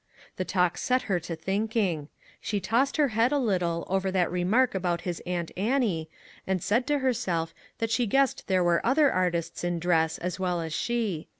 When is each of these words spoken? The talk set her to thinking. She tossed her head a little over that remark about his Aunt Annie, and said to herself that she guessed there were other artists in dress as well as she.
The 0.37 0.45
talk 0.45 0.79
set 0.79 1.03
her 1.03 1.19
to 1.19 1.35
thinking. 1.35 2.07
She 2.41 2.59
tossed 2.59 2.97
her 2.97 3.09
head 3.09 3.31
a 3.31 3.37
little 3.37 3.85
over 3.87 4.09
that 4.09 4.31
remark 4.31 4.73
about 4.73 5.01
his 5.01 5.21
Aunt 5.27 5.51
Annie, 5.55 6.09
and 6.47 6.63
said 6.63 6.87
to 6.87 6.97
herself 6.97 7.53
that 7.77 7.91
she 7.91 8.07
guessed 8.07 8.47
there 8.47 8.63
were 8.63 8.83
other 8.83 9.11
artists 9.11 9.63
in 9.63 9.77
dress 9.77 10.17
as 10.17 10.39
well 10.39 10.59
as 10.59 10.73
she. 10.73 11.27